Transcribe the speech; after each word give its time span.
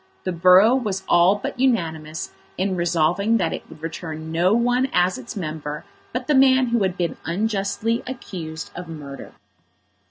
The 0.23 0.31
borough 0.31 0.73
was 0.75 1.03
all 1.07 1.35
but 1.35 1.59
unanimous 1.59 2.31
in 2.57 2.75
resolving 2.75 3.37
that 3.37 3.53
it 3.53 3.69
would 3.69 3.83
return 3.83 4.31
no 4.31 4.51
one 4.51 4.87
as 4.93 5.19
its 5.19 5.35
member 5.35 5.85
but 6.11 6.25
the 6.25 6.33
man 6.33 6.69
who 6.69 6.81
had 6.81 6.97
been 6.97 7.17
unjustly 7.23 8.01
accused 8.07 8.71
of 8.75 8.87
murder. 8.87 9.31